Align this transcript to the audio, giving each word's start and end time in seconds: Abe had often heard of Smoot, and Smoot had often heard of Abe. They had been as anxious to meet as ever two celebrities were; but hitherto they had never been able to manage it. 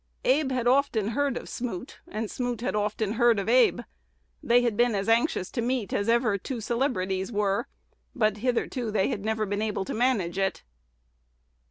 Abe 0.25 0.51
had 0.51 0.65
often 0.65 1.09
heard 1.09 1.37
of 1.37 1.47
Smoot, 1.47 1.99
and 2.07 2.31
Smoot 2.31 2.61
had 2.61 2.75
often 2.75 3.11
heard 3.13 3.37
of 3.37 3.47
Abe. 3.47 3.81
They 4.41 4.63
had 4.63 4.75
been 4.75 4.95
as 4.95 5.07
anxious 5.07 5.51
to 5.51 5.61
meet 5.61 5.93
as 5.93 6.09
ever 6.09 6.39
two 6.39 6.59
celebrities 6.59 7.31
were; 7.31 7.67
but 8.15 8.37
hitherto 8.37 8.89
they 8.89 9.09
had 9.09 9.23
never 9.23 9.45
been 9.45 9.61
able 9.61 9.85
to 9.85 9.93
manage 9.93 10.39
it. 10.39 10.63